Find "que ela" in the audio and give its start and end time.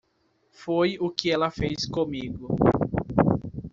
1.11-1.51